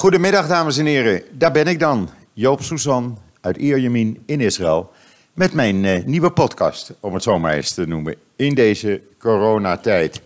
[0.00, 1.22] Goedemiddag, dames en heren.
[1.30, 4.92] Daar ben ik dan, Joop Susan uit Ierjemien in Israël.
[5.32, 10.20] Met mijn eh, nieuwe podcast, om het zo maar eens te noemen, in deze coronatijd.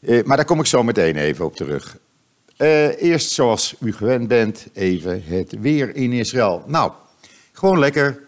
[0.00, 1.96] Eh, maar daar kom ik zo meteen even op terug.
[2.56, 6.64] Eh, eerst, zoals u gewend bent, even het weer in Israël.
[6.66, 6.92] Nou,
[7.52, 8.20] gewoon lekker.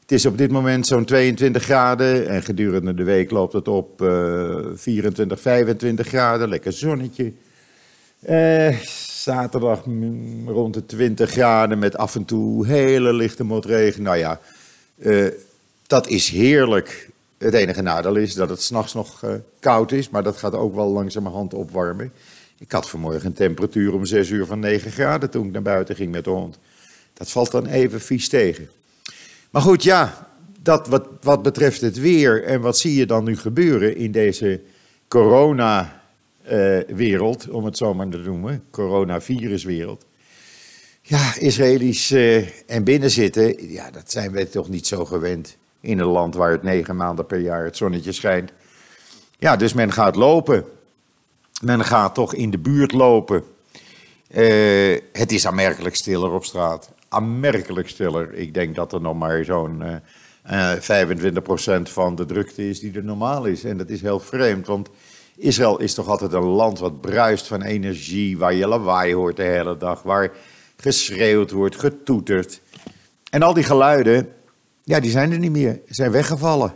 [0.00, 4.02] Het is op dit moment zo'n 22 graden en gedurende de week loopt het op
[4.02, 6.48] eh 24, 25 graden.
[6.48, 7.32] Lekker zonnetje.
[8.20, 8.78] Eh,
[9.26, 14.02] zaterdag mm, rond de 20 graden met af en toe hele lichte motregen.
[14.02, 14.40] Nou ja,
[14.98, 15.26] eh,
[15.86, 17.10] dat is heerlijk.
[17.38, 20.74] Het enige nadeel is dat het s'nachts nog eh, koud is, maar dat gaat ook
[20.74, 22.12] wel langzamerhand opwarmen.
[22.58, 25.94] Ik had vanmorgen een temperatuur om 6 uur van 9 graden toen ik naar buiten
[25.94, 26.58] ging met de hond.
[27.14, 28.68] Dat valt dan even vies tegen.
[29.50, 30.28] Maar goed, ja,
[30.62, 34.60] dat wat, wat betreft het weer en wat zie je dan nu gebeuren in deze
[36.46, 40.04] corona-wereld, om het zo maar te noemen, coronaviruswereld.
[41.02, 46.06] Ja, Israëli's eh, en binnenzitten, ja, dat zijn wij toch niet zo gewend in een
[46.06, 48.52] land waar het negen maanden per jaar het zonnetje schijnt.
[49.38, 50.64] Ja, dus men gaat lopen.
[51.62, 53.44] Men gaat toch in de buurt lopen.
[54.28, 56.90] Eh, het is aanmerkelijk stiller op straat.
[57.08, 58.34] Aanmerkelijk stiller.
[58.34, 62.92] Ik denk dat er nog maar zo'n eh, eh, 25% van de drukte is die
[62.92, 63.64] er normaal is.
[63.64, 64.88] En dat is heel vreemd, want
[65.36, 69.42] Israël is toch altijd een land wat bruist van energie, waar je lawaai hoort de
[69.42, 70.32] hele dag, waar
[70.76, 72.60] geschreeuwd wordt, getoeterd.
[73.30, 74.28] En al die geluiden,
[74.84, 76.74] ja, die zijn er niet meer, zijn weggevallen.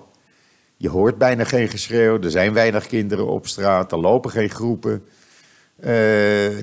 [0.77, 5.05] Je hoort bijna geen geschreeuw, er zijn weinig kinderen op straat, er lopen geen groepen
[5.77, 5.89] eh,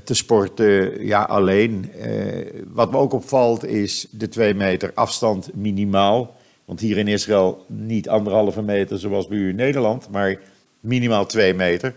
[0.04, 1.92] te sporten, ja, alleen.
[1.94, 6.36] Eh, wat me ook opvalt is de twee meter afstand minimaal.
[6.66, 10.40] Want hier in Israël niet anderhalve meter zoals bij u in Nederland, maar
[10.88, 11.94] minimaal twee meter.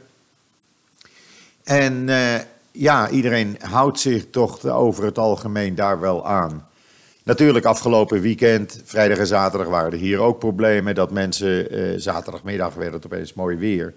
[1.64, 2.40] En eh,
[2.72, 6.68] ja, iedereen houdt zich toch over het algemeen daar wel aan.
[7.22, 10.94] Natuurlijk, afgelopen weekend, vrijdag en zaterdag, waren er hier ook problemen.
[10.94, 13.94] Dat mensen, eh, zaterdagmiddag werd het opeens mooi weer.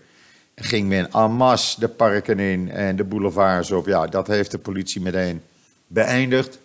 [0.56, 3.85] Ging men en masse de parken in en de boulevards op.
[3.85, 5.41] Ja, dat heeft de politie meteen
[5.88, 6.59] beëindigd.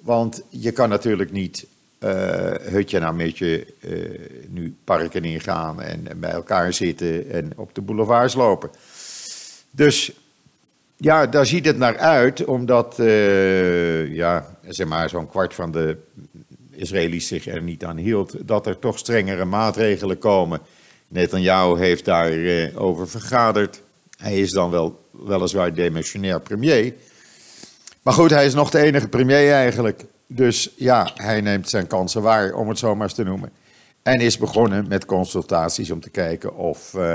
[0.00, 1.66] Want je kan natuurlijk niet
[2.70, 3.90] hutje na mutje eh,
[4.48, 8.70] nu parken ingaan en, en bij elkaar zitten en op de boulevards lopen.
[9.70, 10.12] Dus
[10.96, 15.96] ja, daar ziet het naar uit, omdat eh, ja, zeg maar zo'n kwart van de
[16.70, 20.60] Israëli's zich er niet aan hield, dat er toch strengere maatregelen komen.
[21.08, 23.80] Netanyahu heeft daarover over vergaderd.
[24.16, 26.94] Hij is dan wel weliswaar demissionair premier.
[28.02, 30.04] Maar goed, hij is nog de enige premier eigenlijk.
[30.30, 33.52] Dus ja, hij neemt zijn kansen waar, om het zo maar eens te noemen.
[34.02, 37.14] En is begonnen met consultaties om te kijken of eh,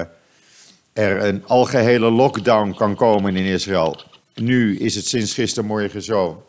[0.94, 4.02] er een algehele lockdown kan komen in Israël.
[4.36, 6.46] Nu is het sinds gistermorgen zo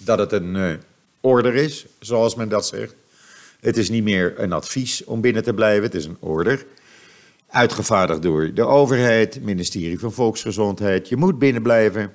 [0.00, 0.72] dat het een eh,
[1.20, 2.94] order is, zoals men dat zegt.
[3.60, 6.66] Het is niet meer een advies om binnen te blijven, het is een order.
[7.46, 11.08] Uitgevaardigd door de overheid, het ministerie van Volksgezondheid.
[11.08, 12.12] Je moet binnen blijven.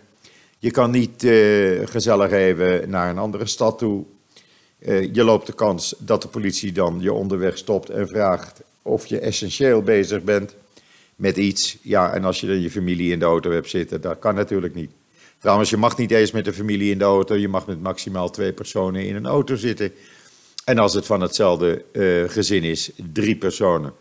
[0.64, 4.04] Je kan niet eh, gezellig even naar een andere stad toe.
[4.80, 9.06] Eh, je loopt de kans dat de politie dan je onderweg stopt en vraagt of
[9.06, 10.56] je essentieel bezig bent
[11.16, 11.78] met iets.
[11.82, 14.76] Ja, en als je dan je familie in de auto hebt zitten, dat kan natuurlijk
[14.76, 14.92] niet.
[15.40, 17.36] Trouwens, je mag niet eens met de familie in de auto.
[17.36, 19.92] Je mag met maximaal twee personen in een auto zitten.
[20.66, 23.94] En als het van hetzelfde eh, gezin is, drie personen.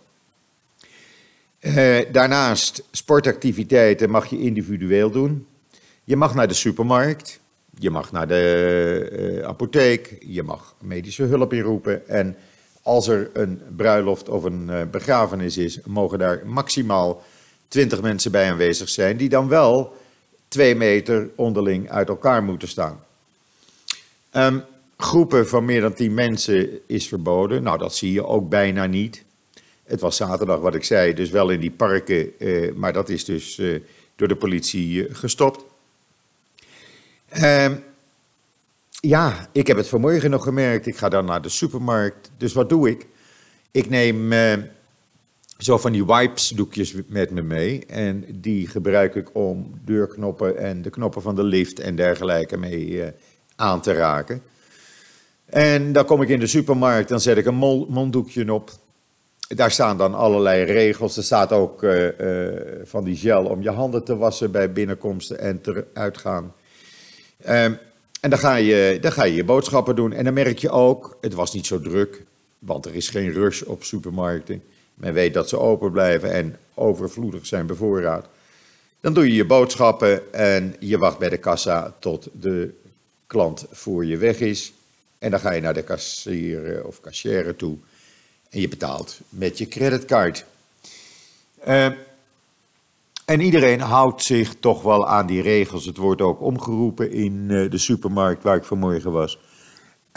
[2.12, 5.46] Daarnaast, sportactiviteiten mag je individueel doen.
[6.04, 7.40] Je mag naar de supermarkt,
[7.78, 12.08] je mag naar de eh, apotheek, je mag medische hulp inroepen.
[12.08, 12.36] En
[12.82, 17.22] als er een bruiloft of een eh, begrafenis is, mogen daar maximaal
[17.68, 19.96] 20 mensen bij aanwezig zijn, die dan wel
[20.48, 23.04] twee meter onderling uit elkaar moeten staan.
[24.30, 24.58] Ehm,
[24.96, 27.62] groepen van meer dan 10 mensen is verboden.
[27.62, 29.24] Nou, dat zie je ook bijna niet.
[29.84, 33.24] Het was zaterdag wat ik zei, dus wel in die parken, eh, maar dat is
[33.24, 33.60] dus
[34.16, 35.70] door de politie gestopt.
[37.32, 37.74] Ehm,
[39.00, 40.86] ja, ik heb het vanmorgen nog gemerkt.
[40.86, 42.30] Ik ga dan naar de supermarkt.
[42.36, 43.06] Dus wat doe ik?
[43.70, 44.52] Ik neem eh,
[45.58, 47.86] zo van die wipes doekjes met me mee.
[47.86, 53.02] En die gebruik ik om deurknoppen en de knoppen van de lift en dergelijke mee
[53.02, 53.12] eh,
[53.56, 54.42] aan te raken.
[55.44, 58.70] En dan kom ik in de supermarkt, dan zet ik een monddoekje op.
[59.48, 61.16] Daar staan dan allerlei regels.
[61.16, 62.54] Er staat ook eh, eh,
[62.84, 66.52] van die gel om je handen te wassen bij binnenkomsten en ter- uitgaan.
[67.44, 67.72] Ehm,
[68.20, 70.12] en dan ga, je, dan ga je je boodschappen doen.
[70.12, 72.22] En dan merk je ook, het was niet zo druk,
[72.58, 74.62] want er is geen rush op supermarkten.
[74.94, 78.26] Men weet dat ze open blijven en overvloedig zijn bevoorraad.
[79.00, 82.74] Dan doe je je boodschappen en je wacht bij de kassa tot de
[83.26, 84.72] klant voor je weg is.
[85.18, 87.76] En dan ga je naar de kassier of kassière toe
[88.50, 90.44] en je betaalt met je creditcard.
[91.68, 91.86] Uh,
[93.24, 95.84] en iedereen houdt zich toch wel aan die regels.
[95.84, 99.38] Het wordt ook omgeroepen in uh, de supermarkt waar ik vanmorgen was.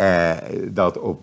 [0.01, 0.31] Uh,
[0.71, 1.21] dat op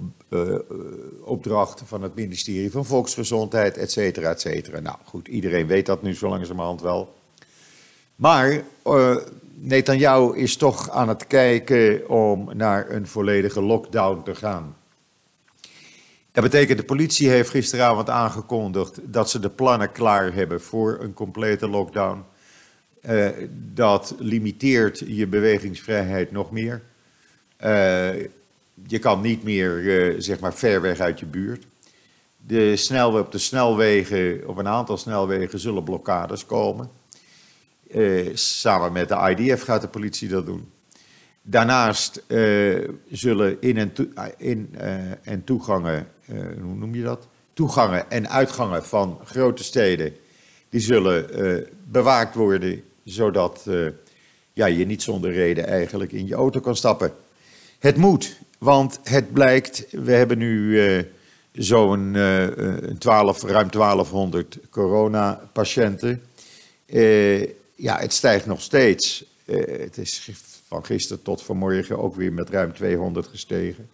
[1.24, 4.80] opdracht van het ministerie van Volksgezondheid, et cetera, et cetera.
[4.80, 7.14] Nou goed, iedereen weet dat nu zo langzamerhand wel.
[8.16, 8.62] Maar
[9.54, 14.76] Netanyahu is toch aan het kijken om naar een volledige lockdown te gaan.
[16.32, 21.14] Dat betekent, de politie heeft gisteravond aangekondigd dat ze de plannen klaar hebben voor een
[21.14, 22.24] complete lockdown.
[23.08, 23.28] Uh,
[23.74, 26.82] dat limiteert je bewegingsvrijheid nog meer.
[27.64, 28.14] Uh,
[28.86, 31.66] je kan niet meer, uh, zeg maar, ver weg uit je buurt.
[32.36, 36.90] De snelweg, op de snelwegen, op een aantal snelwegen zullen blokkades komen.
[38.34, 40.70] samen met de IDF gaat de politie dat doen.
[41.42, 42.22] Daarnaast
[43.10, 44.06] zullen in- en, to
[44.38, 44.74] in,
[45.22, 47.26] en toegangen eh, hoe noem je dat?
[47.54, 50.16] Toegangen en uitgangen van grote steden,
[50.68, 53.88] die zullen uh, bewaakt worden, zodat uh,
[54.52, 57.12] ja, je niet zonder reden eigenlijk in je auto kan stappen.
[57.78, 60.80] Het moet, want het blijkt, we hebben nu
[61.52, 62.16] zo'n
[62.98, 66.22] 12, ruim 1200 coronapatiënten.
[67.74, 69.24] ja, het stijgt nog steeds.
[69.46, 70.30] het is
[70.72, 73.88] van gisteren tot vanmorgen ook weer met ruim 200 gestegen.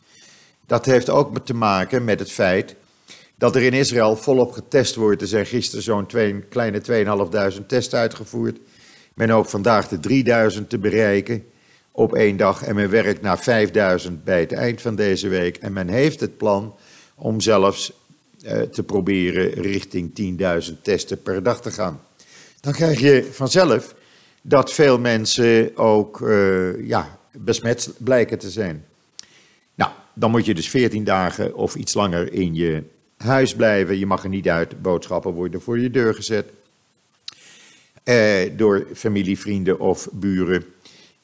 [0.66, 2.74] Dat heeft ook te maken met het feit
[3.34, 5.22] dat er in Israël volop getest wordt.
[5.22, 6.06] Er zijn gisteren zo'n
[6.48, 6.80] kleine
[7.60, 8.58] 2.500 tests uitgevoerd.
[9.14, 11.44] Men hoopt vandaag de 3000 te bereiken
[11.90, 12.62] op één dag.
[12.62, 15.56] En men werkt naar 5000 bij het eind van deze week.
[15.56, 16.74] En men heeft het plan
[17.14, 17.92] om zelfs
[18.42, 20.38] eh, te proberen richting
[20.68, 22.00] 10.000 testen per dag te gaan.
[22.60, 23.94] Dan krijg je vanzelf
[24.48, 28.84] dat veel mensen ook uh, ja, besmet blijken te zijn.
[29.74, 32.82] Nou, dan moet je dus 14 dagen of iets langer in je
[33.16, 33.98] huis blijven.
[33.98, 34.82] Je mag er niet uit.
[34.82, 36.50] Boodschappen worden voor je deur gezet.
[38.04, 40.64] Eh, door familie, vrienden of buren.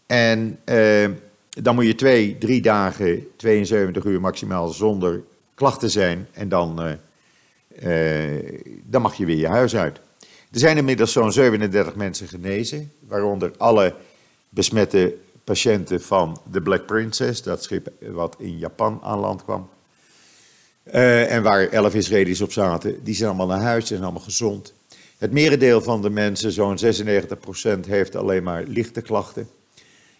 [0.06, 1.08] En eh,
[1.48, 5.22] dan moet je twee, drie dagen, 72 uur maximaal zonder
[5.54, 6.26] klachten zijn.
[6.32, 10.00] En dan, eh, eh, dan mag je weer je huis uit.
[10.54, 13.94] Er zijn inmiddels zo'n 37 mensen genezen, waaronder alle
[14.48, 15.14] besmette
[15.44, 19.68] patiënten van de Black Princess, dat schip wat in Japan aan land kwam.
[20.86, 24.72] Uh, en waar elf Israëli's op zaten, die zijn allemaal naar huis, zijn allemaal gezond.
[25.18, 29.48] Het merendeel van de mensen, zo'n 96%, heeft alleen maar lichte klachten.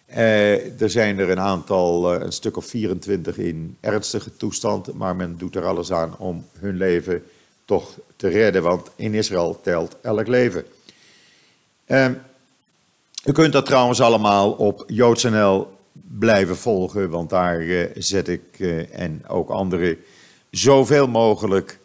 [0.09, 5.15] Uh, er zijn er een aantal, uh, een stuk of 24 in ernstige toestand, maar
[5.15, 7.23] men doet er alles aan om hun leven
[7.65, 10.65] toch te redden, want in Israël telt elk leven.
[11.87, 12.07] Uh,
[13.25, 18.99] u kunt dat trouwens allemaal op JoodsNL blijven volgen, want daar uh, zet ik uh,
[18.99, 19.97] en ook anderen
[20.51, 21.79] zoveel mogelijk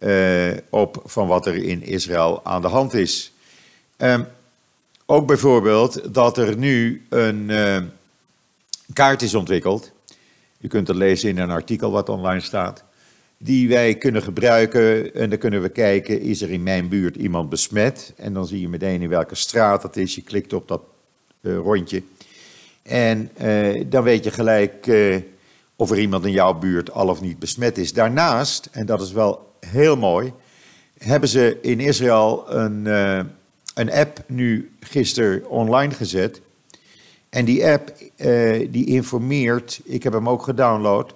[0.00, 3.32] uh, op van wat er in Israël aan de hand is.
[3.96, 4.26] Um,
[5.06, 7.50] ook bijvoorbeeld dat er nu een
[8.92, 9.90] kaart is ontwikkeld.
[10.60, 12.84] U kunt het lezen in een artikel wat online staat.
[13.38, 17.48] Die wij kunnen gebruiken en dan kunnen we kijken, is er in mijn buurt iemand
[17.48, 18.12] besmet?
[18.16, 20.14] En dan zie je meteen in welke straat dat is.
[20.14, 20.82] Je klikt op dat
[21.40, 22.02] uh, rondje.
[22.82, 25.16] En uh, dan weet je gelijk uh,
[25.76, 27.92] of er iemand in jouw buurt al of niet besmet is.
[27.92, 30.32] Daarnaast, en dat is wel heel mooi,
[30.98, 32.86] hebben ze in Israël een,
[33.74, 36.40] een app nu gisteren online gezet.
[37.28, 37.92] En die app
[38.70, 41.14] die informeert, ik heb hem ook gedownload,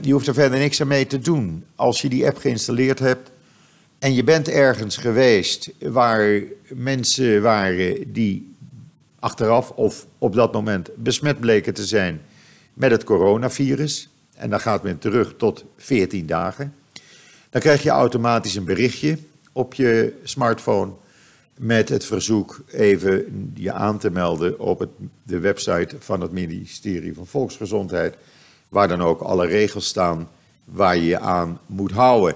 [0.00, 1.64] je hoeft er verder niks aan mee te doen.
[1.74, 3.30] Als je die app geïnstalleerd hebt
[3.98, 8.54] en je bent ergens geweest waar mensen waren die
[9.18, 12.20] achteraf of op dat moment besmet bleken te zijn
[12.74, 14.08] met het coronavirus.
[14.34, 16.74] En dan gaat men terug tot 14 dagen.
[17.50, 19.18] Dan krijg je automatisch een berichtje
[19.52, 20.92] op je smartphone
[21.56, 24.88] met het verzoek even je aan te melden op
[25.22, 28.14] de website van het ministerie van Volksgezondheid,
[28.72, 30.28] waar dan ook alle regels staan
[30.64, 32.34] waar je je aan moet houden.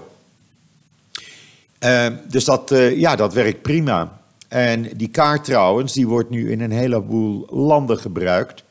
[1.83, 4.21] Uh, dus dat, uh, ja, dat werkt prima.
[4.47, 8.63] En die kaart trouwens, die wordt nu in een heleboel landen gebruikt.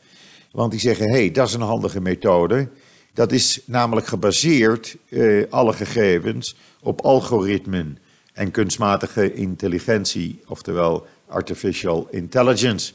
[0.51, 2.67] Want die zeggen, hé, hey, dat is een handige methode.
[3.13, 7.97] Dat is namelijk gebaseerd, uh, alle gegevens, op algoritmen
[8.33, 12.93] en kunstmatige intelligentie, oftewel artificial intelligence.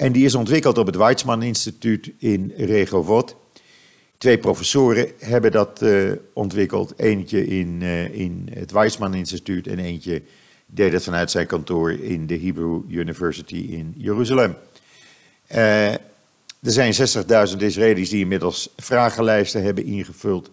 [0.00, 3.36] En die is ontwikkeld op het Weizmann Instituut in Regovot.
[4.18, 6.92] Twee professoren hebben dat uh, ontwikkeld.
[6.96, 10.22] Eentje in, in het Weizmann Instituut en eentje
[10.66, 14.56] deed het vanuit zijn kantoor in de Hebrew University in Jeruzalem.
[15.52, 16.00] Uh, er
[16.60, 20.50] zijn 60.000 Israëli's die inmiddels vragenlijsten hebben ingevuld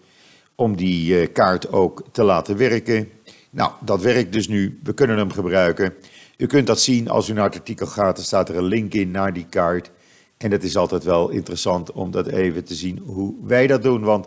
[0.54, 3.10] om die eh, kaart ook te laten werken.
[3.50, 4.78] Nou, dat werkt dus nu.
[4.82, 5.94] We kunnen hem gebruiken.
[6.38, 8.18] U kunt dat zien als u naar het artikel gaat.
[8.18, 9.90] Er staat er een link in naar die kaart.
[10.36, 14.02] En het is altijd wel interessant om dat even te zien hoe wij dat doen.
[14.02, 14.26] Want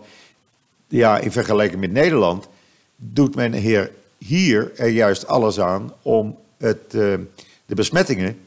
[0.88, 2.48] ja, in vergelijking met Nederland
[2.96, 7.20] doet men hier, hier er juist alles aan om het, uh,
[7.66, 8.40] de besmettingen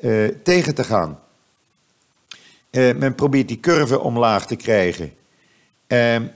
[0.00, 1.20] uh, tegen te gaan.
[2.70, 5.12] Uh, men probeert die curve omlaag te krijgen.
[5.86, 6.26] Ehm,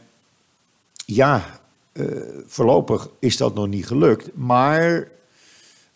[1.04, 1.60] ja,
[2.46, 4.30] voorlopig is dat nog niet gelukt.
[4.34, 5.08] Maar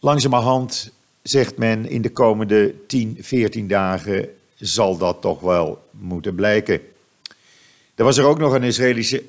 [0.00, 0.90] langzamerhand
[1.22, 6.80] zegt men in de komende 10, 14 dagen zal dat toch wel moeten blijken.
[7.94, 9.22] Er was er ook nog een Israëlische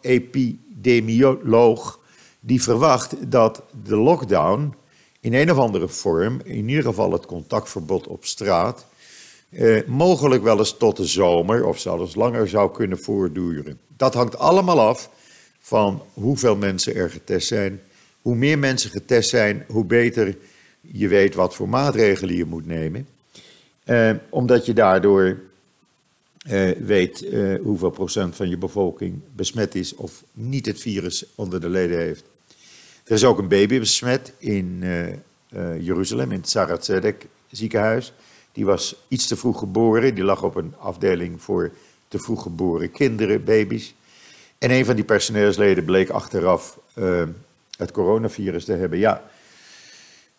[0.00, 1.98] epidemioloog
[2.40, 4.74] die verwacht dat de lockdown
[5.20, 8.86] in een of andere vorm, in ieder geval het contactverbod op straat,
[9.48, 13.78] eh, mogelijk wel eens tot de zomer of zelfs langer zou kunnen voortduren.
[13.96, 15.10] Dat hangt allemaal af
[15.60, 17.80] van hoeveel mensen er getest zijn.
[18.26, 20.36] Hoe meer mensen getest zijn, hoe beter
[20.80, 23.08] je weet wat voor maatregelen je moet nemen.
[23.84, 25.38] Eh, omdat je daardoor
[26.38, 31.60] eh, weet eh, hoeveel procent van je bevolking besmet is of niet het virus onder
[31.60, 32.24] de leden heeft.
[33.04, 34.84] Er is ook een baby besmet in
[35.80, 37.02] Jeruzalem, in het Sarah
[37.50, 38.12] ziekenhuis.
[38.52, 40.14] Die was iets te vroeg geboren.
[40.14, 41.72] Die lag op een afdeling voor
[42.08, 43.94] te vroeg geboren kinderen, baby's.
[44.58, 46.78] En een van die personeelsleden bleek achteraf
[47.76, 48.98] het coronavirus te hebben.
[48.98, 49.22] Ja,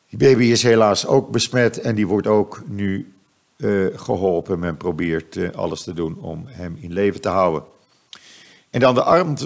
[0.10, 3.13] die baby is helaas ook besmet en die wordt ook nu
[3.58, 4.60] uh, geholpen.
[4.60, 7.63] Men probeert uh, alles te doen om hem in leven te houden.
[8.70, 9.03] En dan de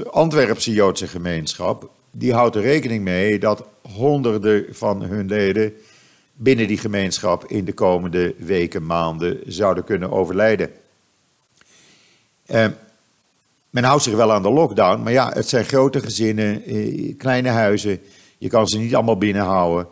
[0.10, 1.90] Antwerpse Joodse gemeenschap.
[2.12, 5.74] Die houdt er rekening mee dat honderden van hun leden
[6.34, 10.72] binnen die gemeenschap in de komende weken, maanden zouden kunnen overlijden.
[12.48, 12.66] Uh,
[13.72, 16.64] men houdt zich wel aan de lockdown, maar ja, het zijn grote gezinnen,
[17.18, 18.00] kleine huizen.
[18.38, 19.88] Je kan ze niet allemaal binnenhouden.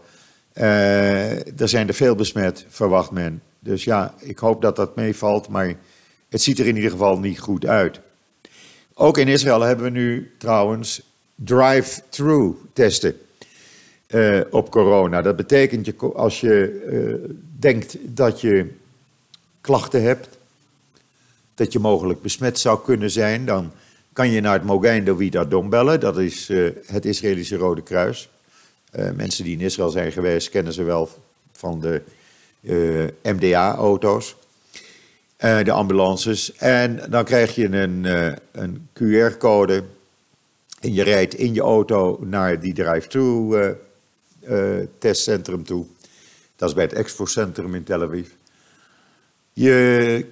[0.54, 3.42] er zijn er veel besmet, verwacht men.
[3.60, 5.76] Dus ja, ik hoop dat dat meevalt, maar
[6.30, 8.00] het ziet er in ieder geval niet goed uit.
[8.94, 11.02] Ook in Israël hebben we nu trouwens
[11.36, 13.16] drive-through testen
[14.08, 15.22] uh, op corona.
[15.22, 18.66] Dat betekent je, als je uh, denkt dat je
[19.62, 20.30] klachten hebt,
[21.60, 23.72] dat je mogelijk besmet zou kunnen zijn, dan
[24.14, 26.00] kan je naar het Mogain David Adom bellen.
[26.00, 28.30] Dat is uh, het Israëlische Rode Kruis.
[29.16, 31.10] mensen die in Israël zijn geweest kennen ze wel
[31.52, 32.02] van de
[32.62, 34.36] eh, MDA-auto's,
[35.38, 36.56] de ambulances.
[36.56, 38.04] En dan krijg je een,
[38.52, 39.84] een QR-code
[40.80, 43.76] en je rijdt in je auto naar die drive-thru
[45.00, 45.86] testcentrum toe.
[46.56, 48.28] Dat is bij het Expo-centrum in Tel Aviv.
[49.54, 50.26] Je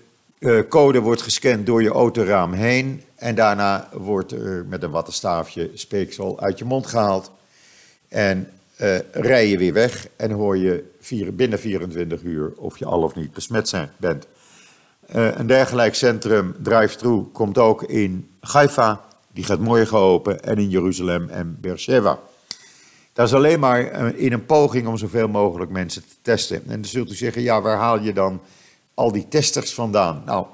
[0.69, 6.39] code wordt gescand door je autoraam heen en daarna wordt er met een wattenstaafje speeksel
[6.39, 7.31] uit je mond gehaald.
[8.07, 8.51] En
[8.81, 10.83] uh, rij je weer weg en hoor je
[11.33, 14.27] binnen 24 uur of je al of niet besmet zijn, bent.
[15.15, 19.01] Uh, een dergelijk centrum, drive-thru, komt ook in Haifa,
[19.33, 22.19] die gaat morgen open, en in Jeruzalem en Beersheba.
[23.13, 26.57] Dat is alleen maar in een poging om zoveel mogelijk mensen te testen.
[26.67, 28.41] En dan zult u zeggen, ja, waar haal je dan
[28.97, 30.21] al die testers vandaan?
[30.25, 30.45] Nou,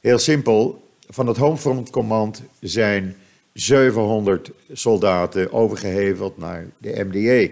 [0.00, 3.16] heel simpel, van het Homefront Command zijn
[3.52, 7.50] 700 soldaten overgeheveld naar de MDE.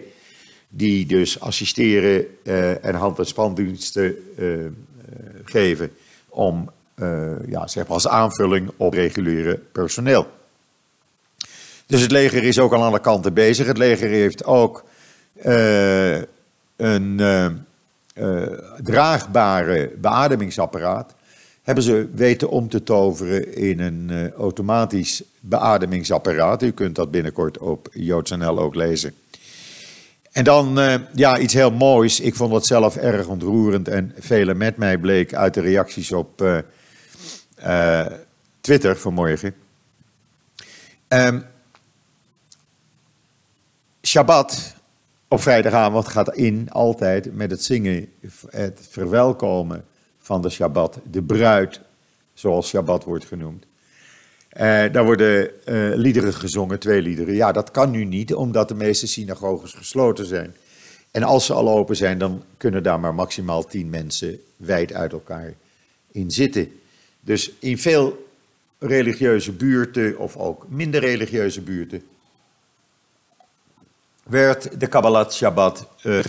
[0.68, 4.70] Die dus assisteren uh, en hand- en spandiensten uh, uh,
[5.44, 5.92] geven
[6.28, 6.70] om
[7.46, 10.26] ja, zeg maar als aanvulling op reguliere personeel.
[11.86, 13.66] Dus het leger is ook aan alle kanten bezig.
[13.66, 14.84] Het leger heeft ook
[16.76, 17.20] een
[18.82, 21.14] draagbare beademingsapparaat
[21.62, 26.62] hebben ze weten om te toveren in een uh, automatisch beademingsapparaat.
[26.62, 29.14] U kunt dat binnenkort op JoodsNL ook lezen.
[30.32, 32.20] En dan uh, ja, iets heel moois.
[32.20, 36.62] Ik vond het zelf erg ontroerend en velen met mij bleek uit de reacties op
[38.60, 39.54] Twitter vanmorgen.
[41.08, 41.44] Um,
[44.02, 44.74] Shabbat
[45.32, 48.08] op vrijdagavond gaat in altijd met het zingen,
[48.50, 49.84] het verwelkomen
[50.18, 51.80] van de Shabbat, de bruid,
[52.34, 53.64] zoals Shabbat wordt genoemd.
[53.64, 54.60] Uh,
[54.92, 57.34] daar worden uh, liederen gezongen, twee liederen.
[57.34, 60.54] Ja, dat kan nu niet, omdat de meeste synagoges gesloten zijn.
[61.10, 65.12] En als ze al open zijn, dan kunnen daar maar maximaal tien mensen wijd uit
[65.12, 65.54] elkaar
[66.12, 66.72] in zitten.
[67.20, 68.26] Dus in veel
[68.78, 72.02] religieuze buurten, of ook minder religieuze buurten,
[74.30, 76.20] werd de Kabbalat Shabbat uh,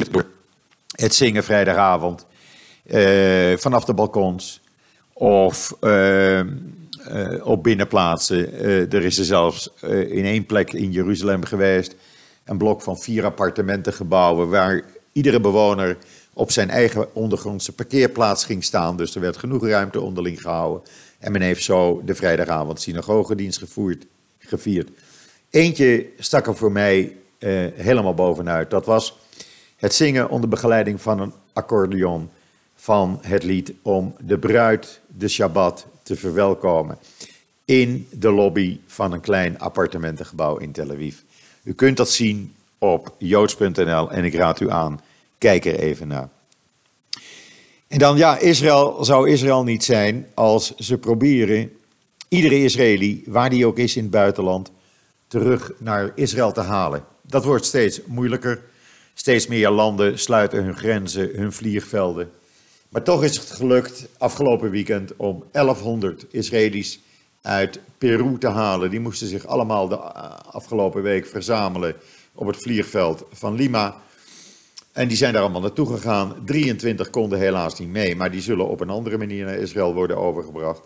[0.95, 2.25] het zingen vrijdagavond
[2.85, 4.61] uh, vanaf de balkons.
[5.13, 6.41] of uh,
[7.43, 8.53] op binnenplaatsen.
[8.91, 9.69] er is er zelfs
[10.09, 11.95] in één plek in Jeruzalem geweest
[12.45, 15.97] een blok van vier appartementengebouwen waar iedere bewoner
[16.33, 18.97] op zijn eigen ondergrondse parkeerplaats ging staan.
[18.97, 20.83] Dus er werd genoeg ruimte onderling gehouden.
[21.19, 24.05] En men heeft zo de vrijdagavond synagogedienst gevoerd,
[24.39, 24.89] gevierd.
[25.49, 28.69] Eentje stak er voor mij eh, helemaal bovenuit.
[28.69, 29.17] Dat was
[29.75, 32.29] het zingen onder begeleiding van een accordeon
[32.75, 36.97] van het lied om de bruid, de Shabbat, te verwelkomen.
[37.65, 41.17] In de lobby van een klein appartementengebouw in Tel Aviv.
[41.63, 45.01] U kunt dat zien op joods.nl en ik raad u aan,
[45.37, 46.29] kijk er even naar.
[47.87, 51.71] En dan, ja, Israël zou Israël niet zijn als ze proberen
[52.27, 54.71] iedere Israëli, waar die ook is in het buitenland,
[55.27, 57.03] terug naar Israël te halen.
[57.21, 58.61] Dat wordt steeds moeilijker.
[59.13, 62.31] Steeds meer landen sluiten hun grenzen, hun vliegvelden.
[62.89, 66.99] Maar toch is het gelukt afgelopen weekend om 1100 Israëli's
[67.41, 68.89] uit Peru te halen.
[68.89, 71.95] Die moesten zich allemaal de afgelopen week verzamelen
[72.33, 74.01] op het vliegveld van Lima.
[74.91, 76.35] En die zijn daar allemaal naartoe gegaan.
[76.45, 80.17] 23 konden helaas niet mee, maar die zullen op een andere manier naar Israël worden
[80.17, 80.81] overgebracht.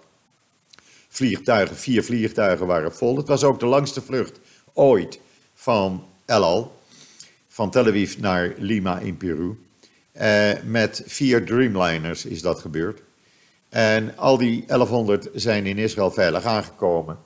[1.09, 3.17] Vliegtuigen, vier vliegtuigen waren vol.
[3.17, 4.39] Het was ook de langste vlucht
[4.73, 5.19] ooit
[5.53, 6.79] van El Al,
[7.47, 9.57] van Tel Aviv naar Lima in Peru.
[10.11, 13.01] Eh, met vier Dreamliners is dat gebeurd.
[13.69, 17.17] En al die 1100 zijn in Israël veilig aangekomen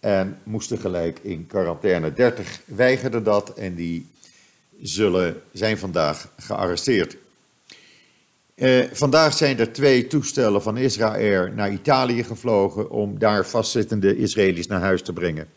[0.00, 2.12] en moesten gelijk in quarantaine.
[2.12, 4.06] 30 weigerden dat en die
[4.82, 7.16] zullen, zijn vandaag gearresteerd.
[8.54, 14.66] Eh, vandaag zijn er twee toestellen van Israël naar Italië gevlogen om daar vastzittende Israëli's
[14.66, 15.48] naar huis te brengen.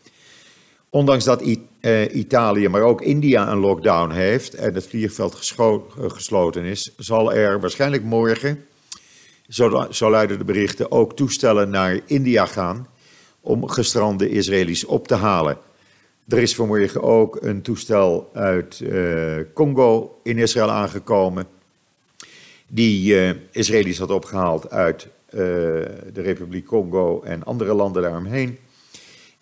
[0.90, 1.42] Ondanks dat
[1.80, 5.34] eh, Italië, maar ook India een lockdown heeft en het vliegveld
[5.98, 8.64] gesloten is, zal er waarschijnlijk morgen
[9.48, 12.86] zo, zo luiden de berichten, ook toestellen naar India gaan
[13.40, 15.58] om gestrande Israëli's op te halen.
[16.28, 21.46] Er is vanmorgen ook een toestel uit uh, Congo in Israël aangekomen,
[22.66, 28.58] die uh, Israëli's had opgehaald uit de Republiek Congo en andere landen daaromheen.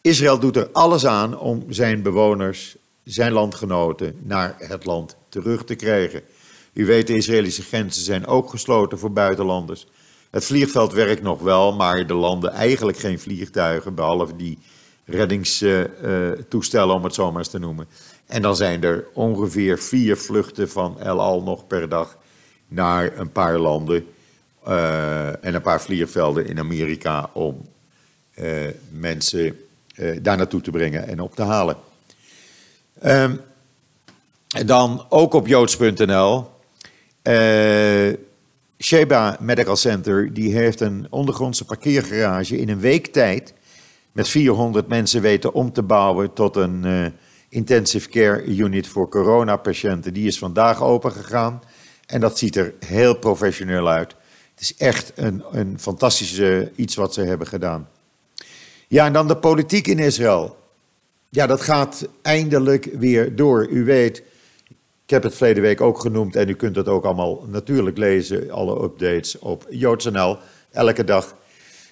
[0.05, 5.75] Israël doet er alles aan om zijn bewoners, zijn landgenoten, naar het land terug te
[5.75, 6.23] krijgen.
[6.73, 9.87] U weet, de Israëlische grenzen zijn ook gesloten voor buitenlanders.
[10.31, 14.59] Het vliegveld werkt nog wel, maar de landen eigenlijk geen vliegtuigen, behalve die
[15.05, 17.87] reddingstoestellen, om het zo maar eens te noemen.
[18.27, 22.19] En dan zijn er ongeveer vier vluchten van El Al nog per dag
[22.69, 24.07] naar een paar landen
[24.69, 27.69] uh, en een paar vliegvelden in Amerika om
[28.39, 29.59] uh, mensen
[29.97, 31.77] uh, daar naartoe te brengen en op te halen.
[33.05, 33.41] Um,
[34.67, 36.53] dan ook op joods.nl.
[38.79, 43.55] Sheba Medical Center die heeft een ondergrondse parkeergarage in een week tijd
[44.13, 47.07] met 400 mensen weten om te bouwen tot een uh,
[47.49, 50.15] intensive care unit voor coronapatiënten.
[50.15, 51.63] Die is vandaag open gegaan
[52.07, 54.15] en dat ziet er heel professioneel uit.
[54.51, 57.89] Het is echt een, een fantastische iets wat ze hebben gedaan.
[58.95, 60.57] Ja, en dan de politiek in Israël.
[61.29, 63.69] Ja, dat gaat eindelijk weer door.
[63.71, 64.23] U weet,
[65.05, 68.51] ik heb het verleden week ook genoemd en u kunt het ook allemaal natuurlijk lezen,
[68.51, 70.39] alle updates op JoodsNL,
[70.71, 71.37] elke dag.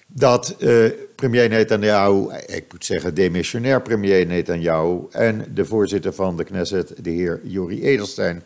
[0.07, 6.43] Dat uh, premier Netanyahu, ik moet zeggen demissionair premier Netanyahu en de voorzitter van de
[6.43, 8.43] Knesset, de heer Jori Edelstein,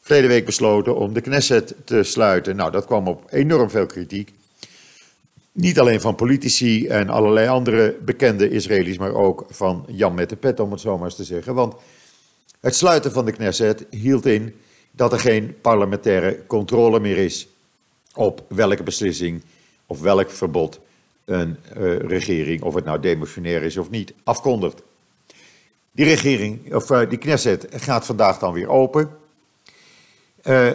[0.00, 2.56] verleden week besloten om de Knesset te sluiten.
[2.56, 4.32] Nou, dat kwam op enorm veel kritiek.
[5.52, 10.36] Niet alleen van politici en allerlei andere bekende Israëli's, maar ook van Jan met de
[10.36, 11.54] pet, om het zo maar eens te zeggen.
[11.54, 11.74] Want
[12.60, 14.54] het sluiten van de Knesset hield in
[14.90, 17.48] dat er geen parlementaire controle meer is
[18.14, 19.42] op welke beslissing
[19.86, 20.80] of welk verbod
[21.24, 24.82] een uh, regering, of het nou demotionair is of niet, afkondigt.
[25.92, 29.10] Die regering, of uh, die Knesset gaat vandaag dan weer open.
[30.44, 30.70] Uh,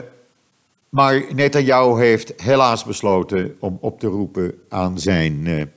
[0.89, 5.71] maar Netanyahu heeft helaas besloten om op te roepen aan zijn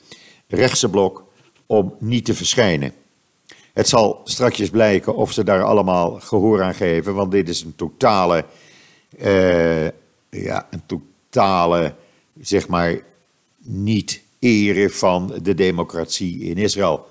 [0.48, 1.28] rechtse blok
[1.66, 2.92] om niet te verschijnen.
[3.72, 7.74] Het zal straks blijken of ze daar allemaal gehoor aan geven, want dit is een
[7.76, 8.44] totale,
[9.18, 9.84] uh,
[10.28, 11.94] ja, een totale,
[12.40, 13.00] zeg maar,
[13.58, 17.06] niet eren van de democratie in Israël.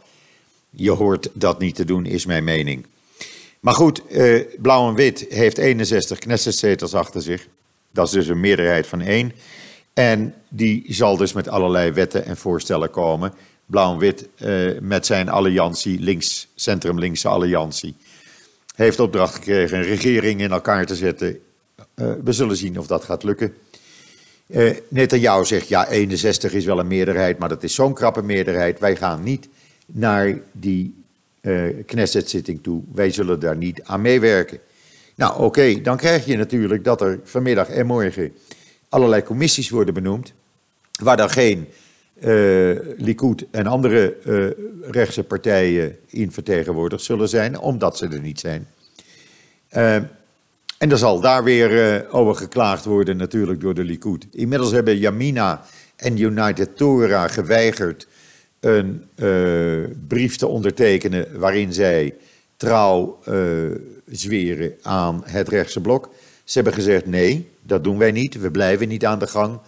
[0.69, 2.85] Je hoort dat niet te doen, is mijn mening.
[3.59, 7.47] Maar goed, uh, Blauw en Wit heeft 61 Knessetzetels achter zich.
[7.91, 9.31] Dat is dus een meerderheid van één.
[9.93, 13.33] En die zal dus met allerlei wetten en voorstellen komen
[13.69, 17.95] Blauw-Wit uh, met zijn alliantie, links, centrum-linkse alliantie,
[18.75, 21.39] heeft opdracht gekregen een regering in elkaar te zetten.
[21.95, 23.53] Uh, we zullen zien of dat gaat lukken.
[24.47, 28.79] Uh, Netanyahu zegt, ja, 61 is wel een meerderheid, maar dat is zo'n krappe meerderheid.
[28.79, 29.47] Wij gaan niet
[29.85, 31.03] naar die
[31.41, 32.81] uh, Knesset-zitting toe.
[32.93, 34.59] Wij zullen daar niet aan meewerken.
[35.19, 38.33] Nou, oké, dan krijg je natuurlijk dat er vanmiddag en morgen
[38.89, 40.33] allerlei commissies worden benoemd,
[41.01, 41.67] waar dan geen
[42.19, 48.39] uh, Likud en andere uh, rechtse partijen in vertegenwoordigd zullen zijn, omdat ze er niet
[48.39, 48.67] zijn.
[49.73, 49.95] Uh,
[50.77, 54.27] en er zal daar weer over geklaagd worden natuurlijk door de Likud.
[54.31, 58.07] Inmiddels hebben Yamina en United Torah geweigerd
[58.59, 59.05] een
[60.07, 62.13] brief te ondertekenen waarin zij
[62.59, 63.19] trouw
[64.05, 66.09] zweren aan het rechtse blok.
[66.43, 69.59] Ze hebben gezegd nee, dat doen wij niet, we blijven niet aan de gang.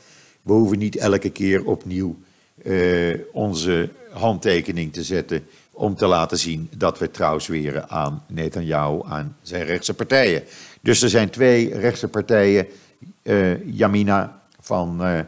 [0.41, 2.15] We hoeven niet elke keer opnieuw
[2.63, 9.01] uh, onze handtekening te zetten om te laten zien dat we trouw zweren aan Netanyahu,
[9.05, 10.43] aan zijn rechtse partijen.
[10.81, 12.67] Dus er zijn twee rechtse partijen,
[13.23, 15.19] uh, Yamina van uh,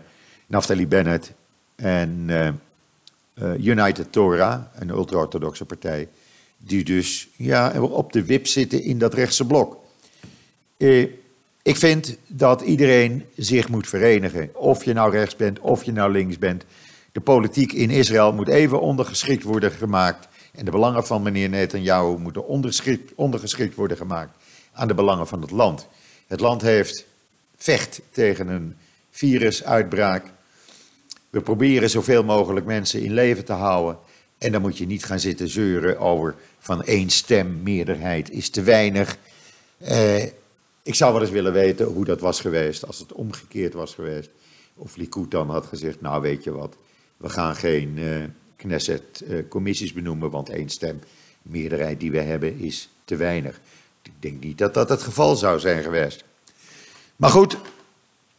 [0.48, 1.32] Naftali Bennett
[1.76, 2.30] en
[3.58, 6.08] United Torah, een ultra-orthodoxe partij,
[6.66, 9.78] die dus ja, op de wip zitten in dat rechtse blok.
[11.62, 16.12] ik vind dat iedereen zich moet verenigen, of je nou rechts bent, of je nou
[16.12, 16.64] links bent.
[17.12, 20.28] De politiek in Israël moet even ondergeschikt worden gemaakt.
[20.52, 24.38] En de belangen van meneer Netanyahu moeten ondergeschikt, ondergeschikt worden gemaakt
[24.74, 25.88] aan de belangen van het land.
[26.28, 27.06] Het land heeft
[27.58, 28.76] vecht tegen een
[29.12, 30.26] virusuitbraak.
[31.30, 33.98] We proberen zoveel mogelijk mensen in leven te houden.
[34.44, 38.62] En dan moet je niet gaan zitten zeuren over van één stem meerderheid is te
[38.62, 39.18] weinig.
[39.78, 40.24] Eh,
[40.84, 44.30] ik zou wel eens willen weten hoe dat was geweest als het omgekeerd was geweest.
[44.76, 46.76] Of Likud dan had gezegd, nou weet je wat,
[47.18, 48.24] we gaan geen uh,
[48.56, 51.00] Knesset-commissies uh, benoemen, want één stem
[51.42, 53.60] meerderheid die we hebben is te weinig.
[54.02, 56.24] Ik denk niet dat dat het geval zou zijn geweest.
[57.16, 57.58] Maar goed,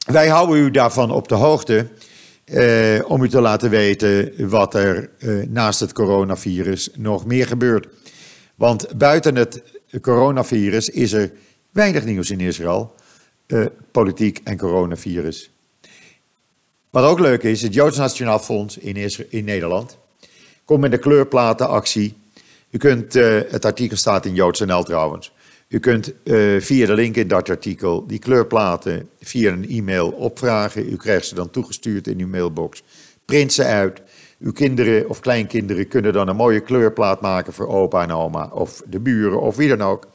[0.06, 1.88] wij houden u daarvan op de hoogte.
[2.46, 7.86] Uh, om u te laten weten wat er uh, naast het coronavirus nog meer gebeurt.
[8.54, 9.62] Want buiten het
[10.00, 11.32] coronavirus is er
[11.70, 12.94] weinig nieuws in Israël.
[13.46, 15.50] Uh, politiek en coronavirus.
[16.90, 19.96] Wat ook leuk is, het Joods Nationaal Fonds in, in Nederland
[20.64, 22.14] komt met een kleurplatenactie.
[22.70, 23.12] U kunt,
[23.50, 25.32] het artikel staat in Joods NL trouwens.
[25.74, 30.92] U kunt uh, via de link in dat artikel die kleurplaten via een e-mail opvragen.
[30.92, 32.82] U krijgt ze dan toegestuurd in uw mailbox.
[33.24, 34.00] Print ze uit.
[34.38, 38.82] Uw kinderen of kleinkinderen kunnen dan een mooie kleurplaat maken voor opa en oma of
[38.86, 40.06] de buren of wie dan ook.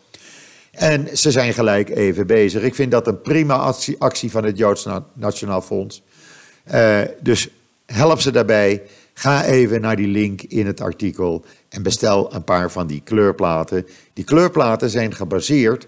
[0.71, 2.63] En ze zijn gelijk even bezig.
[2.63, 6.01] Ik vind dat een prima actie, actie van het Joods Nationaal Fonds.
[6.71, 7.49] Uh, dus
[7.85, 8.81] help ze daarbij.
[9.19, 13.87] Ga even naar die link in het artikel en bestel een paar van die kleurplaten.
[14.13, 15.87] Die kleurplaten zijn gebaseerd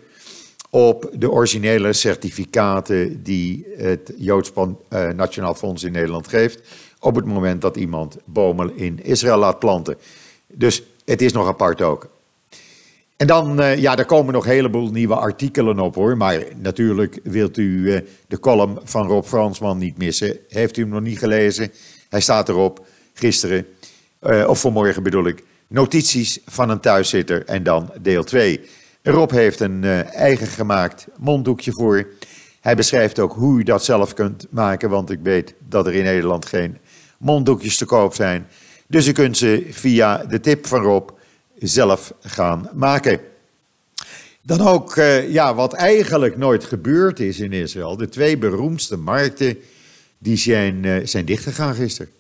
[0.70, 6.60] op de originele certificaten die het Joods uh, Nationaal Fonds in Nederland geeft.
[7.00, 9.98] Op het moment dat iemand bomen in Israël laat planten.
[10.48, 12.08] Dus het is nog apart ook.
[13.18, 16.18] En dan, uh, ja, er komen nog een heleboel nieuwe artikelen op hoor.
[16.18, 20.38] Maar natuurlijk wilt u uh, de column van Rob Fransman niet missen.
[20.50, 21.72] Heeft u hem nog niet gelezen?
[22.10, 23.66] Hij staat erop gisteren,
[24.24, 25.44] uh, of vanmorgen bedoel ik.
[25.68, 28.60] Notities van een thuiszitter en dan deel 2.
[29.04, 32.08] Rob heeft een eigen gemaakt monddoekje voor.
[32.62, 36.04] Hij beschrijft ook hoe u dat zelf kunt maken, want ik weet dat er in
[36.04, 36.78] Nederland geen
[37.18, 38.48] monddoekjes te koop zijn.
[38.88, 41.10] Dus u kunt ze via de tip van Rob
[41.60, 43.20] zelf gaan maken.
[44.42, 47.98] Dan ook uh, ja, wat eigenlijk nooit gebeurd is in Israël.
[47.98, 49.58] De twee beroemdste markten
[50.18, 52.12] die zijn, zijn dichtgegaan gisteren.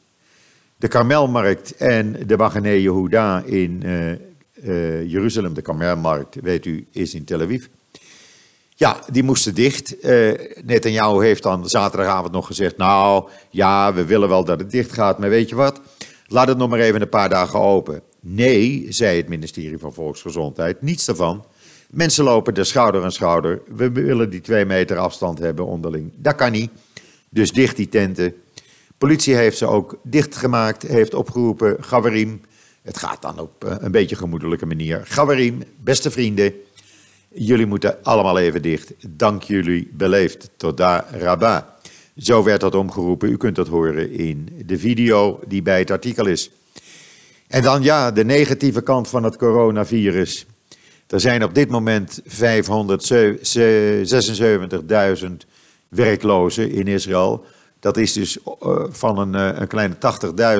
[0.82, 3.84] De Karmelmarkt en de Bagane Yehuda in
[4.64, 5.54] uh, Jeruzalem.
[5.54, 7.66] De Karmelmarkt, weet u, is in Tel Aviv.
[8.76, 9.96] Ja, die moesten dicht.
[10.64, 12.78] Netanyahu heeft dan zaterdagavond nog gezegd...
[12.78, 15.82] nou, ja, we willen wel dat het dicht gaat, maar weet je wat...
[16.28, 18.02] laat het nog maar even een paar dagen open.
[18.20, 21.46] Nee, zei het ministerie van Volksgezondheid, niets daarvan.
[21.90, 23.62] Mensen lopen er schouder aan schouder.
[23.76, 26.12] We willen die twee meter afstand hebben onderling.
[26.16, 26.72] Dat kan niet.
[27.30, 28.34] Dus dicht die tenten.
[29.02, 32.42] Politie heeft ze ook dichtgemaakt, heeft opgeroepen, Gawarim.
[32.82, 35.02] Het gaat dan op eh, een beetje gemoedelijke manier.
[35.04, 36.54] Gawarim, beste vrienden,
[37.28, 38.94] jullie moeten allemaal even dicht.
[39.08, 40.50] Dank jullie beleefd.
[40.58, 41.76] Tot daar, Rabba.
[42.18, 43.30] Zo werd dat omgeroepen.
[43.30, 46.52] U kunt dat horen in de video die bij het artikel is.
[47.48, 50.46] En dan ja, de negatieve kant van het coronavirus.
[51.08, 52.28] Er zijn op dit moment 576.000
[55.88, 57.46] werklozen in Israël.
[57.82, 59.96] Dat is dus uh, van een, een kleine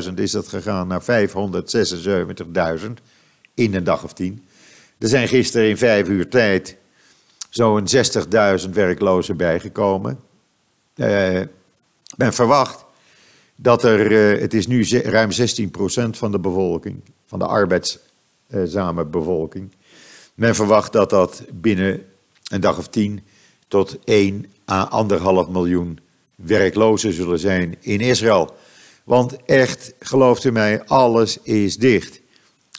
[0.08, 1.02] 80.000 is dat gegaan naar
[2.82, 2.86] 576.000
[3.54, 4.46] in een dag of tien.
[4.98, 6.76] Er zijn gisteren in vijf uur tijd
[7.50, 7.88] zo'n
[8.64, 10.20] 60.000 werklozen bijgekomen.
[10.96, 11.42] Uh,
[12.18, 12.86] Men verwacht
[13.56, 15.34] dat er, het is nu ruim 16%
[16.12, 19.72] van de bevolking, van de arbeidszame bevolking.
[20.34, 22.06] Men verwacht dat dat binnen
[22.48, 23.22] een dag of tien
[23.68, 26.00] tot 1 à 1,5 miljoen
[26.44, 28.56] werklozen zullen zijn in Israël.
[29.04, 32.20] Want echt, gelooft u mij, alles is dicht.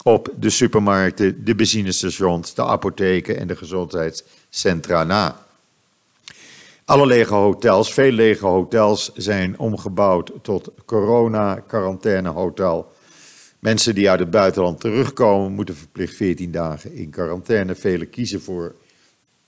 [0.03, 5.43] Op de supermarkten, de benzinestations, de apotheken en de gezondheidscentra na.
[6.85, 12.93] Alle lege hotels, veel lege hotels zijn omgebouwd tot corona-quarantainehotel.
[13.59, 17.75] Mensen die uit het buitenland terugkomen moeten verplicht 14 dagen in quarantaine.
[17.75, 18.75] Velen kiezen voor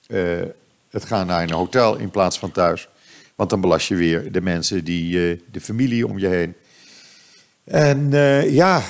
[0.07, 0.41] uh,
[0.89, 2.87] het gaan naar een hotel in plaats van thuis.
[3.35, 6.53] Want dan belast je weer de mensen, die, uh, de familie om je heen.
[7.63, 8.81] En uh, ja,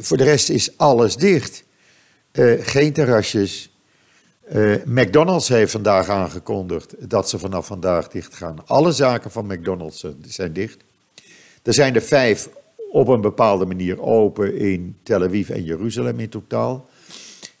[0.00, 1.64] voor de rest is alles dicht.
[2.60, 3.70] geen terrasjes.
[4.84, 8.66] McDonald's heeft vandaag aangekondigd dat ze vanaf vandaag dicht gaan.
[8.66, 10.84] Alle zaken van McDonald's zijn dicht.
[11.62, 12.48] Er zijn er vijf
[12.90, 16.88] op een bepaalde manier open in Tel Aviv en Jeruzalem in totaal.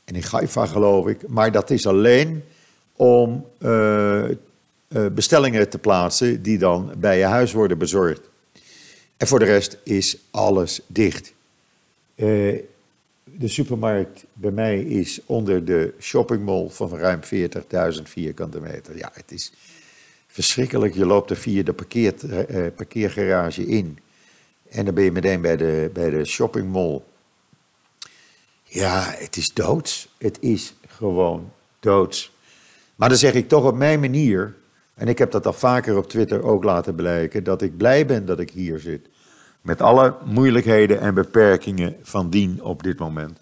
[0.04, 1.28] En in Haifa geloof ik.
[1.28, 2.42] Maar dat is alleen
[2.96, 3.46] om
[4.88, 8.20] bestellingen te plaatsen die dan bij je huis worden bezorgd.
[9.16, 11.32] En voor de rest is alles dicht.
[12.16, 12.60] Uh,
[13.24, 17.20] de supermarkt bij mij is onder de shoppingmall van ruim
[17.96, 18.96] 40.000 vierkante meter.
[18.96, 19.52] Ja, het is
[20.26, 20.94] verschrikkelijk.
[20.94, 22.14] Je loopt er via de parkeer,
[22.76, 23.98] parkeergarage in.
[24.68, 27.00] En dan ben je meteen bij de, bij de shoppingmall.
[28.64, 30.08] Ja, het is doods.
[30.18, 32.32] Het is gewoon doods.
[32.96, 34.54] Maar dan zeg ik toch op mijn manier,
[34.96, 38.26] en ik heb dat al vaker op Twitter ook laten blijken, dat ik blij ben
[38.26, 39.08] dat ik hier zit.
[39.60, 43.38] Met alle moeilijkheden en beperkingen van dien op dit moment.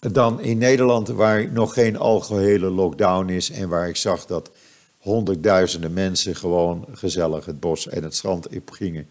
[0.00, 4.50] Dan in Nederland, waar nog geen algehele lockdown is en waar ik zag dat
[4.98, 9.06] honderdduizenden mensen gewoon gezellig het bos en het strand op gingen.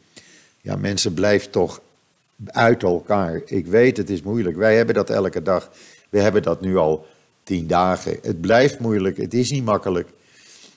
[0.62, 1.82] Ja, mensen blijven toch
[2.46, 3.42] uit elkaar.
[3.46, 4.58] Ik weet, het is moeilijk.
[4.58, 5.70] Wij hebben dat elke dag.
[6.10, 7.06] We hebben dat nu al
[7.44, 8.18] tien dagen.
[8.22, 9.18] Het blijft moeilijk.
[9.18, 10.08] Het is niet makkelijk.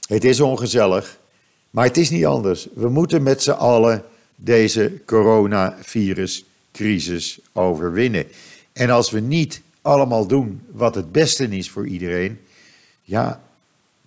[0.07, 1.19] Het is ongezellig.
[1.71, 2.69] Maar het is niet anders.
[2.75, 4.05] We moeten met z'n allen
[4.37, 8.27] deze coronaviruscrisis overwinnen.
[8.73, 12.41] En als we niet allemaal doen wat het beste is voor iedereen,
[13.03, 13.41] ja,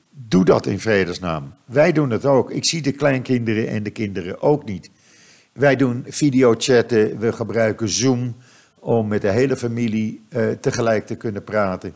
[0.10, 1.54] doe dat in vredesnaam.
[1.66, 2.52] Wij doen het ook.
[2.52, 4.90] Ik zie de kleinkinderen en de kinderen ook niet.
[5.52, 8.36] Wij doen videochatten, we gebruiken Zoom
[8.80, 11.94] om met de hele familie uh, tegelijk te kunnen praten.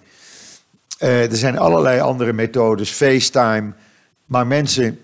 [0.99, 3.73] Uh, er zijn allerlei andere methodes, FaceTime.
[4.25, 4.99] Maar mensen,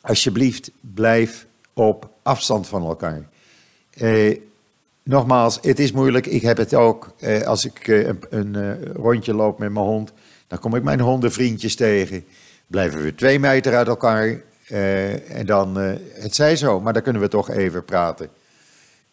[0.00, 3.28] alsjeblieft, blijf op afstand van elkaar.
[3.94, 4.38] Uh,
[5.02, 6.26] nogmaals, het is moeilijk.
[6.26, 10.12] Ik heb het ook als ik een, een rondje loop met mijn hond.
[10.46, 12.24] Dan kom ik mijn hondenvriendjes tegen.
[12.66, 14.40] Blijven we twee meter uit elkaar.
[14.68, 15.76] Uh, en dan,
[16.12, 18.28] het zij zo, maar dan kunnen we toch even praten.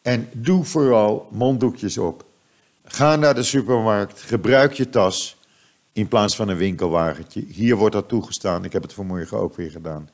[0.02, 2.26] En doe vooral monddoekjes op.
[2.86, 5.37] Ga naar de supermarkt, gebruik je tas
[5.98, 7.44] in plaats van een winkelwagentje.
[7.48, 10.10] Hier wordt dat toegestaan, ik heb het vanmorgen ook weer gedaan.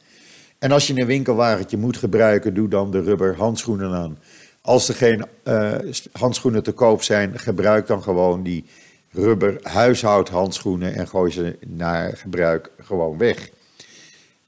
[0.59, 4.17] En als je een winkelwagentje moet gebruiken, doe dan de rubber handschoenen aan.
[4.61, 5.73] Als er geen uh,
[6.11, 8.65] handschoenen te koop zijn, gebruik dan gewoon die
[9.11, 13.49] rubber huishoudhandschoenen en gooi ze naar gebruik gewoon weg.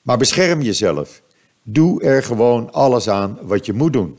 [0.01, 1.21] Maar bescherm jezelf.
[1.63, 4.17] Doe er gewoon alles aan wat je moet doen.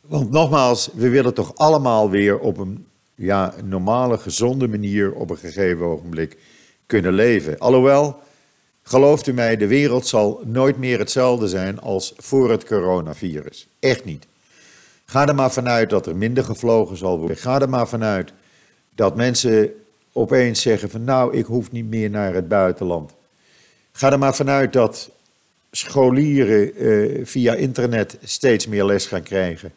[0.00, 5.36] Want nogmaals, we willen toch allemaal weer op een ja, normale, gezonde manier op een
[5.36, 6.36] gegeven ogenblik
[6.86, 7.58] kunnen leven.
[7.58, 8.18] Alhoewel,
[8.82, 13.66] gelooft u mij, de wereld zal nooit meer hetzelfde zijn als voor het coronavirus.
[13.80, 14.26] Echt niet.
[15.04, 17.36] Ga er maar vanuit dat er minder gevlogen zal worden.
[17.36, 18.32] Ga er maar vanuit
[18.94, 19.72] dat mensen
[20.12, 23.12] opeens zeggen van nou, ik hoef niet meer naar het buitenland.
[23.92, 25.10] Ga er maar vanuit dat
[25.70, 29.72] scholieren uh, via internet steeds meer les gaan krijgen.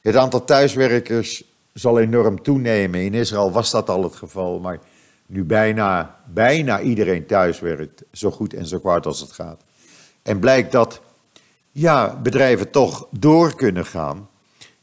[0.00, 1.44] Het aantal thuiswerkers
[1.80, 3.00] zal enorm toenemen.
[3.00, 4.78] In Israël was dat al het geval, maar
[5.26, 9.60] nu bijna, bijna iedereen thuiswerkt, zo goed en zo kwaad als het gaat.
[10.22, 11.00] En blijkt dat
[11.72, 14.28] ja, bedrijven toch door kunnen gaan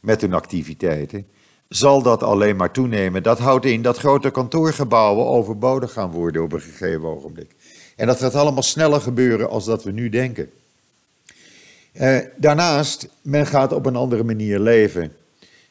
[0.00, 1.26] met hun activiteiten,
[1.68, 3.22] zal dat alleen maar toenemen.
[3.22, 7.50] Dat houdt in dat grote kantoorgebouwen overbodig gaan worden op een gegeven ogenblik.
[7.96, 10.50] En dat gaat allemaal sneller gebeuren als dat we nu denken.
[11.92, 15.12] Uh, daarnaast, men gaat op een andere manier leven.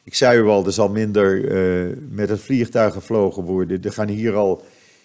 [0.08, 3.82] Ik zei u al, er zal minder uh, met het vliegtuig gevlogen worden.
[3.82, 4.64] Er gaan hier al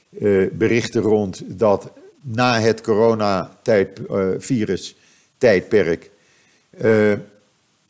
[0.10, 4.96] uh, berichten rond dat na het coronavirus
[5.38, 6.12] tijdperk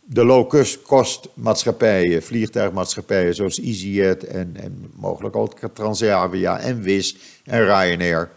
[0.05, 6.83] de low-cost maatschappijen, vliegtuigmaatschappijen zoals EasyJet en, en mogelijk ook Transavia en
[7.45, 8.29] en Ryanair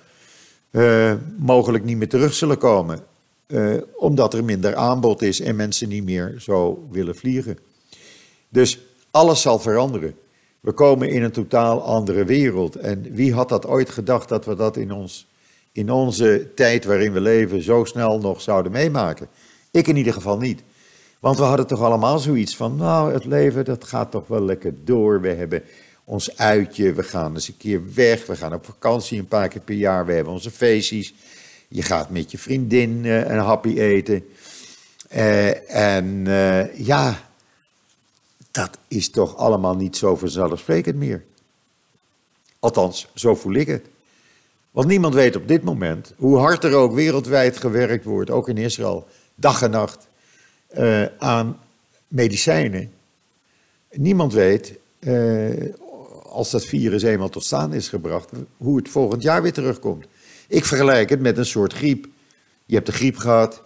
[1.36, 3.00] mogelijk niet meer terug zullen komen.
[3.46, 7.58] eh, omdat er minder aanbod is en mensen niet meer zo willen vliegen.
[8.48, 8.78] Dus
[9.10, 10.14] alles zal veranderen.
[10.60, 12.76] We komen in een totaal andere wereld.
[12.76, 15.26] En wie had dat ooit gedacht dat we dat in, ons,
[15.72, 19.28] in onze tijd waarin we leven zo snel nog zouden meemaken?
[19.70, 20.62] Ik in ieder geval niet.
[21.20, 24.74] Want we hadden toch allemaal zoiets van, nou, het leven dat gaat toch wel lekker
[24.84, 25.20] door.
[25.20, 25.62] We hebben
[26.04, 29.60] ons uitje, we gaan eens een keer weg, we gaan op vakantie een paar keer
[29.60, 31.14] per jaar, we hebben onze feestjes.
[31.68, 34.24] Je gaat met je vriendin een happy eten.
[35.14, 37.25] Uh, en uh, ja,
[38.56, 41.24] dat is toch allemaal niet zo vanzelfsprekend meer.
[42.58, 43.86] Althans, zo voel ik het.
[44.70, 48.56] Want niemand weet op dit moment, hoe hard er ook wereldwijd gewerkt wordt, ook in
[48.56, 50.06] Israël, dag en nacht,
[50.78, 51.58] uh, aan
[52.08, 52.92] medicijnen.
[53.92, 55.72] Niemand weet, uh,
[56.22, 60.06] als dat virus eenmaal tot staan is gebracht, hoe het volgend jaar weer terugkomt.
[60.48, 62.06] Ik vergelijk het met een soort griep.
[62.66, 63.62] Je hebt de griep gehad,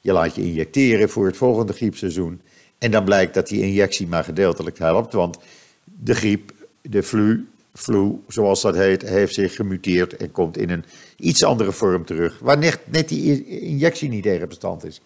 [0.00, 2.40] je laat je injecteren voor het volgende griepseizoen.
[2.80, 5.38] En dan blijkt dat die injectie maar gedeeltelijk helpt, want
[5.84, 10.84] de griep, de flu, flu, zoals dat heet, heeft zich gemuteerd en komt in een
[11.16, 15.00] iets andere vorm terug, waar net, net die injectie niet tegen bestand is.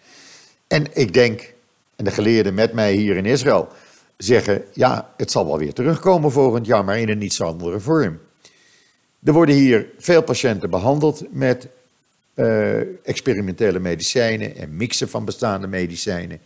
[0.67, 1.53] En ik denk,
[1.95, 3.67] en de geleerden met mij hier in Israël
[4.17, 8.19] zeggen, ja, het zal wel weer terugkomen volgend jaar, maar in een iets andere vorm.
[9.23, 11.67] Er worden hier veel patiënten behandeld met
[12.35, 16.39] uh, experimentele medicijnen en mixen van bestaande medicijnen.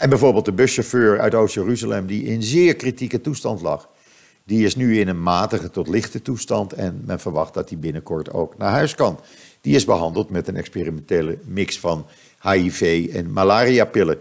[0.00, 3.88] En bijvoorbeeld de buschauffeur uit Oost-Jeruzalem, die in zeer kritieke toestand lag,
[4.44, 8.32] die is nu in een matige tot lichte toestand en men verwacht dat hij binnenkort
[8.32, 9.20] ook naar huis kan.
[9.60, 12.06] Die is behandeld met een experimentele mix van
[12.42, 14.18] HIV en malariapillen.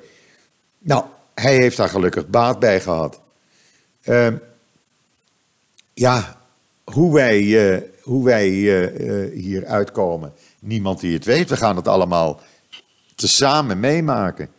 [0.80, 3.20] Nou, hij heeft daar gelukkig baat bij gehad.
[4.04, 4.28] Uh,
[5.94, 6.38] ja,
[6.84, 11.50] hoe wij, uh, hoe wij uh, hier uitkomen, niemand die het weet.
[11.50, 12.42] We gaan het allemaal
[13.15, 14.50] tezamen meemaken.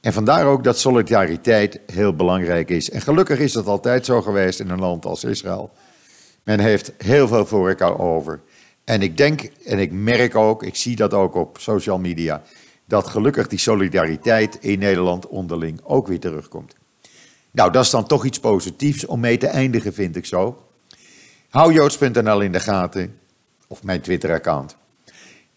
[0.00, 2.90] En vandaar ook dat solidariteit heel belangrijk is.
[2.90, 5.70] En gelukkig is dat altijd zo geweest in een land als Israël.
[6.42, 8.40] Men heeft heel veel voor elkaar over.
[8.84, 12.42] En ik denk en ik merk ook, ik zie dat ook op social media,
[12.84, 16.74] dat gelukkig die solidariteit in Nederland onderling ook weer terugkomt.
[17.50, 20.64] Nou, dat is dan toch iets positiefs om mee te eindigen, vind ik zo.
[21.48, 23.18] Hou joods.nl in de gaten,
[23.66, 24.76] of mijn Twitter-account.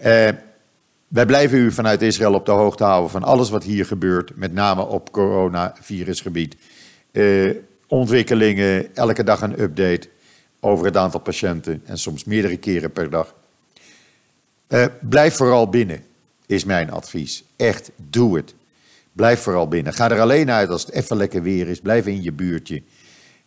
[0.05, 0.29] Uh,
[1.13, 4.53] wij blijven u vanuit Israël op de hoogte houden van alles wat hier gebeurt, met
[4.53, 6.55] name op coronavirusgebied.
[7.11, 7.55] Uh,
[7.87, 10.09] ontwikkelingen, elke dag een update
[10.59, 13.35] over het aantal patiënten en soms meerdere keren per dag.
[14.69, 16.03] Uh, blijf vooral binnen,
[16.45, 17.43] is mijn advies.
[17.55, 18.53] Echt, doe het.
[19.11, 19.93] Blijf vooral binnen.
[19.93, 21.79] Ga er alleen uit als het even lekker weer is.
[21.79, 22.81] Blijf in je buurtje.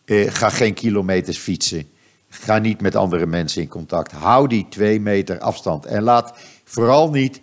[0.05, 1.89] Uh, ga geen kilometers fietsen.
[2.29, 4.11] Ga niet met andere mensen in contact.
[4.11, 5.85] Hou die twee meter afstand.
[5.85, 7.41] En laat vooral niet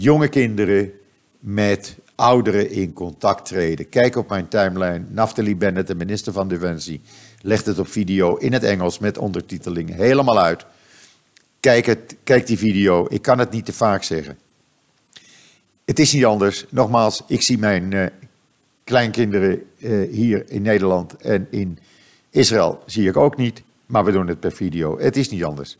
[0.00, 0.92] jonge kinderen
[1.38, 3.88] met ouderen in contact treden.
[3.88, 5.04] Kijk op mijn timeline.
[5.08, 7.00] Naftali Bennett, de minister van Defensie,
[7.40, 10.64] legt het op video in het Engels met ondertiteling helemaal uit.
[11.60, 13.06] Kijk, het, kijk die video.
[13.08, 14.38] Ik kan het niet te vaak zeggen.
[15.84, 16.64] Het is niet anders.
[16.68, 18.06] Nogmaals, ik zie mijn uh,
[18.84, 21.78] kleinkinderen uh, hier in Nederland en in
[22.30, 23.62] Israël zie ik ook niet.
[23.86, 24.98] Maar we doen het per video.
[24.98, 25.76] Het is niet anders.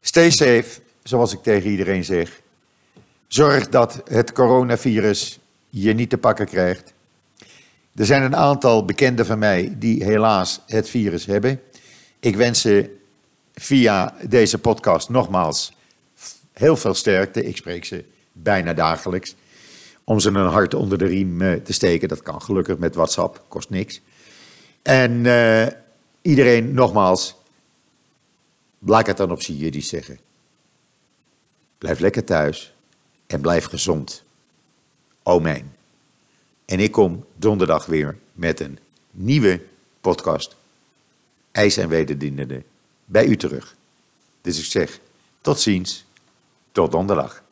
[0.00, 2.42] Stay safe, zoals ik tegen iedereen zeg.
[3.34, 6.92] Zorg dat het coronavirus je niet te pakken krijgt.
[7.94, 11.60] Er zijn een aantal bekenden van mij die helaas het virus hebben.
[12.20, 12.96] Ik wens ze
[13.54, 15.76] via deze podcast nogmaals
[16.52, 17.44] heel veel sterkte.
[17.44, 19.34] Ik spreek ze bijna dagelijks.
[20.04, 22.08] Om ze een hart onder de riem eh, te steken.
[22.08, 24.00] Dat kan gelukkig met WhatsApp, kost niks.
[24.82, 25.66] En uh,
[26.22, 27.36] iedereen nogmaals,
[28.78, 30.18] laat het dan op zie die zeggen.
[31.78, 32.73] Blijf lekker thuis
[33.26, 34.22] en blijf gezond.
[35.22, 35.72] Amen.
[36.64, 38.78] En ik kom donderdag weer met een
[39.10, 39.62] nieuwe
[40.00, 40.56] podcast.
[41.52, 42.62] IJs en wederdienende
[43.04, 43.76] bij u terug.
[44.40, 45.00] Dus ik zeg
[45.40, 46.04] tot ziens,
[46.72, 47.43] tot donderdag.